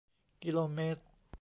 [0.43, 1.01] กิโลเมตร